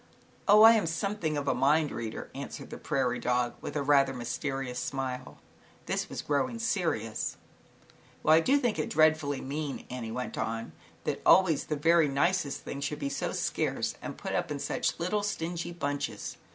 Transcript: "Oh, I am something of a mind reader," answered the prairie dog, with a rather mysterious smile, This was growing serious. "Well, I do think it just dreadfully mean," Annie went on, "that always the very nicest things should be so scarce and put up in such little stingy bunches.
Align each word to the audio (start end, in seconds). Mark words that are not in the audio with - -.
"Oh, 0.47 0.63
I 0.63 0.71
am 0.71 0.87
something 0.87 1.37
of 1.37 1.47
a 1.47 1.53
mind 1.53 1.91
reader," 1.91 2.31
answered 2.33 2.71
the 2.71 2.79
prairie 2.79 3.19
dog, 3.19 3.53
with 3.61 3.75
a 3.75 3.83
rather 3.83 4.15
mysterious 4.15 4.79
smile, 4.79 5.37
This 5.85 6.09
was 6.09 6.23
growing 6.23 6.57
serious. 6.57 7.37
"Well, 8.23 8.33
I 8.33 8.39
do 8.39 8.57
think 8.57 8.79
it 8.79 8.85
just 8.85 8.95
dreadfully 8.95 9.41
mean," 9.41 9.85
Annie 9.91 10.09
went 10.11 10.39
on, 10.39 10.71
"that 11.03 11.21
always 11.23 11.65
the 11.65 11.75
very 11.75 12.07
nicest 12.07 12.61
things 12.61 12.83
should 12.83 12.97
be 12.97 13.09
so 13.09 13.31
scarce 13.31 13.93
and 14.01 14.17
put 14.17 14.33
up 14.33 14.49
in 14.49 14.57
such 14.57 14.99
little 14.99 15.21
stingy 15.21 15.71
bunches. 15.71 16.37